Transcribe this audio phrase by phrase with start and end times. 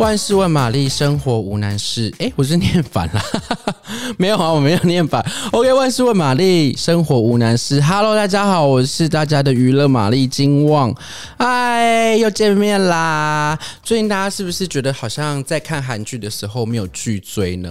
[0.00, 2.10] 万事问玛丽，生活无难事。
[2.20, 3.22] 哎，我是念反了，
[4.16, 5.22] 没有啊，我没有念反。
[5.52, 7.82] OK，万事问玛丽，生活无难事。
[7.82, 10.94] Hello，大家好，我是大家的娱乐玛丽金旺。
[11.36, 13.58] 哎，又见面啦！
[13.82, 17.70] 最近大家是不是觉得好像在看韩剧的时候没有剧追呢？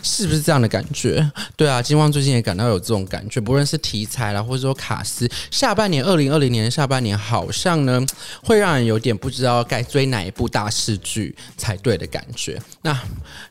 [0.00, 1.28] 是不是这样的感觉？
[1.56, 8.00] 对啊，金旺最近也感到有这种感觉，不论是题材啦，或者说卡司，下半年二零二零年下半年好像呢，
[8.44, 11.34] 会让人有点不知道该追哪一部大戏剧。
[11.64, 12.60] 才对的感觉。
[12.82, 12.96] 那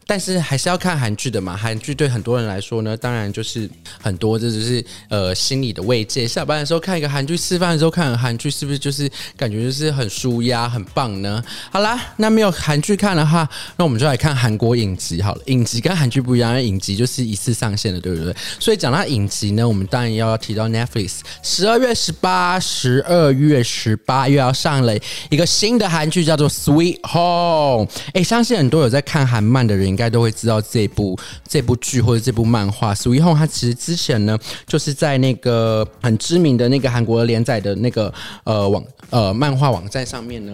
[0.05, 1.58] 但是还是要看韩剧的嘛。
[1.58, 3.70] 韩剧对很多人来说呢，当然就是
[4.02, 6.27] 很多，这就是呃心理的慰藉。
[6.27, 11.44] 下班的时候看一个韩剧，吃饭的时候看韩剧，是不是就是感觉就是很舒压、很棒呢？
[11.72, 15.41] 好啦，那没有韩剧看的话，那我们就来看韩国影集好了。
[15.48, 18.36] 影集跟韩剧不一样，影集就是一次上线的，对不对？
[18.59, 21.20] 所以讲到影集呢，我们当然要提到 Netflix。
[21.41, 24.94] 十二月十八，十二月十八又要上了
[25.30, 27.88] 一个新的韩剧，叫做《Sweet Home》。
[28.14, 33.36] 哎，相信很多有在看韩漫的人，应该都会知道这部这部剧或者这部漫画《Sweet Home》。
[33.38, 34.38] 它其实之前呢，
[34.68, 40.54] 就是在那个很知名的那个韩国连载的那个呃网呃漫画网站上面呢。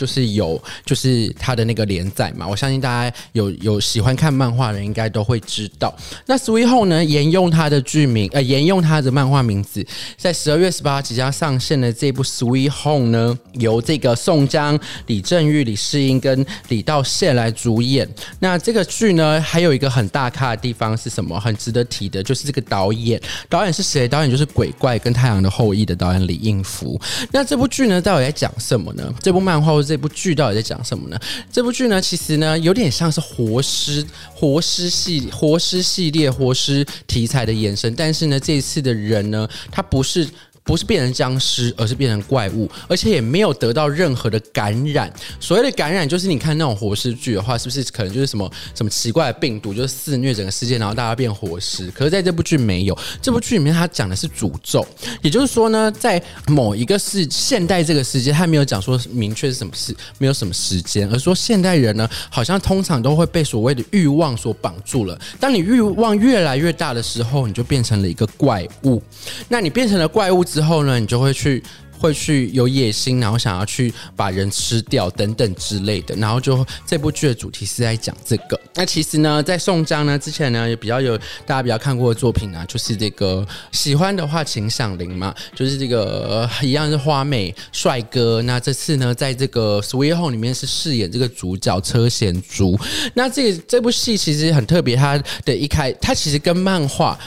[0.00, 5.94] 就是有，就是他的那个连载嘛，我相信大家有有喜欢看漫画的人应该都会知道。
[6.24, 18.08] 那 Sweet Home 呢，沿用他的剧名，呃，沿用他的漫画名字，在十二月十八即将上线的这部 Sweet Home 呢，由这个宋江、李正玉、李世英跟李道宪来主演。
[18.38, 21.38] 那这个剧呢，还有一个很大咖的地方是什么？
[21.38, 24.08] 很值得提的，就是这个导演，导演是谁？
[24.08, 26.98] 导演就是《鬼怪》跟《太阳的后裔》的导演李应福。
[27.30, 29.12] 那这部剧呢，到底在讲什么呢？
[29.20, 29.70] 这部漫画。
[29.90, 31.18] 这部剧到底在讲什么呢？
[31.50, 40.28] 这部剧呢，其实呢，有点像是活尸、活尸系、活尸系列、活尸题材的延伸，但是呢，这一次的人呢，他不是。
[40.62, 45.12] 不是变成僵尸，而是变成怪物，而且也没有得到任何的感染。
[45.38, 51.90] 所谓的感染，就是你看那种活尸剧的话，是不是可能就是什么什么奇怪的病毒，就是肆虐整个世界，然后大家变活尸？
[51.90, 54.86] 可是在这部剧没有，这部剧里面他讲的是诅咒，
[55.22, 65.18] 也就是说呢，在某一个世现代这个世界，他没有讲说明确是什么事，没有什么时间，而说现代人呢，好像通常都会被所谓的欲望所绑住了。
[65.38, 69.02] 当你欲望越来越大的时候，你就变成了一个怪物。
[69.48, 71.62] 那你变成了怪物之后，呢，你就会去，
[71.96, 76.14] 会去有野心，然后想要去把人吃掉等等之类的。
[76.16, 78.58] 然后就这部剧的主题是在讲这个。
[78.74, 81.16] 那其实呢，在宋江呢之前呢，也比较有
[81.46, 88.42] 大家比较看过的作品啊，就是这个喜欢的话请响铃嘛，就是这个一样是花美帅哥。
[88.42, 92.78] 那这次呢，在这个 Sweet Home 里面是饰演这个主角车贤珠。
[93.14, 97.18] 那这这部戏其实很特别，它的一开，它其实跟漫画。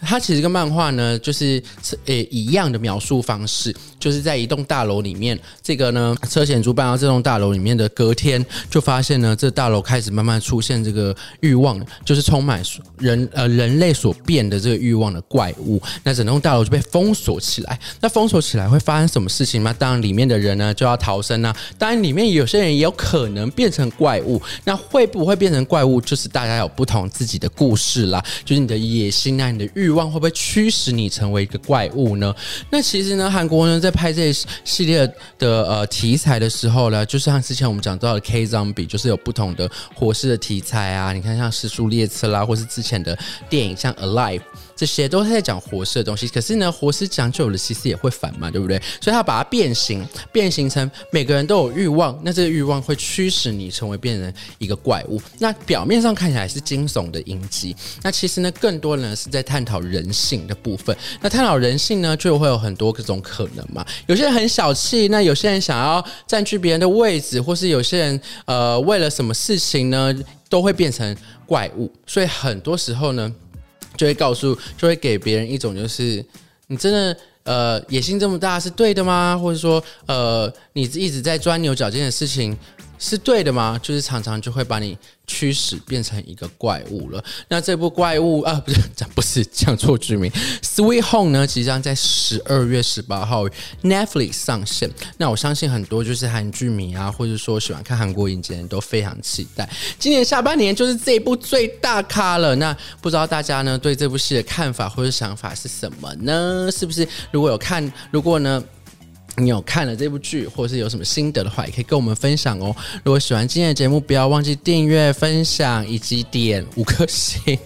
[0.00, 1.60] 它其实跟漫画呢，就是
[2.06, 12.62] 呃一样的描述方式，就是在一栋大楼里面，这个呢车贤珠搬到这栋大楼里面的隔天，就发现呢这大楼开始慢慢出现这个欲望，就是充满
[12.98, 17.76] 人呃人类所变的这个欲望的怪物，那整栋大楼就被封锁起来。
[18.00, 19.74] 那封锁起来会发生什么事情吗？
[19.76, 21.54] 当然里面的人呢就要逃生啊。
[21.76, 26.00] 当然里面有些人也有可能变成怪物，那会不会变成怪物？
[26.00, 29.87] 就是大家有不同自己的故事啦，就是你的野心啊，你的欲。
[29.88, 32.34] 欲望会不会驱使你成为一个怪物呢？
[32.68, 41.14] 那其实呢，韩国呢在拍这一系列的呃题材的时候呢，就是像之前我们讲到的 K Zombie，就是有不同的活尸的题材啊。
[41.14, 43.18] 你看像《时速列车》啦，或是之前的
[43.48, 44.40] 电影像《Alive》。
[44.78, 48.80] 这些都是在讲活尸的东西，可是呢，活尸讲久了其实也会烦嘛，对不对？
[49.00, 55.20] 所以他把它变形，变形成每个人都有欲望，那这个欲望会驱使你成为变成一个怪物。
[55.40, 57.74] 那表面上看起来是惊悚的影集，
[58.04, 60.96] 那其实呢，更多呢是在探讨人性的部分。
[61.20, 63.84] 那探讨人性呢，就会有很多各种可能嘛。
[64.06, 70.14] 有些人很小气，那有些人想要占据别人的位置，或是有些人呃为了什么事情呢，
[70.48, 71.92] 都会变成怪物。
[72.06, 73.34] 所以很多时候呢。
[73.98, 76.24] 就会告诉，就会给别人一种就是，
[76.68, 79.36] 你真的呃野心这么大是对的吗？
[79.36, 82.56] 或者说呃你一直在钻牛角尖的事情
[82.98, 83.78] 是对的吗？
[83.82, 84.96] 就是常常就会把你。
[85.30, 87.22] 驱使变成一个怪物了。
[87.48, 90.30] 那这部怪物啊，不是 讲不是讲错剧名，
[90.62, 93.44] 《Sweet Home》呢，即将在十二月十八号
[93.82, 94.90] Netflix 上线。
[95.18, 99.68] 那我相信很多就是韩剧迷啊，或者说喜欢看韩国影集人都非常期待。
[99.98, 102.56] 今年下半年就是这一部最大咖了。
[102.56, 106.70] 那不知道大家呢对这部戏的看法或者想法是什么呢？
[106.74, 108.64] 是不是如果有看，如果呢？
[109.38, 112.74] 你有看了这部剧，或者是有什么心得的话，也可以跟我们分享哦。
[113.04, 117.58] 如果喜欢今天的节目，不要忘记订阅、分享以及点五颗星，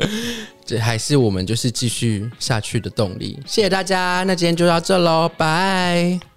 [0.64, 3.38] 这还是我们就是继续下去的动力。
[3.46, 6.29] 谢谢大家，那今天就到这喽，拜。